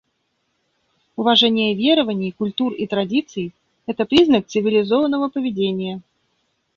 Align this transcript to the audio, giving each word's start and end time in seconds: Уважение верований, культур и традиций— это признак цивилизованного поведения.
Уважение 1.15 1.75
верований, 1.75 2.31
культур 2.31 2.73
и 2.73 2.87
традиций— 2.87 3.53
это 3.85 4.03
признак 4.05 4.47
цивилизованного 4.47 5.29
поведения. 5.29 6.01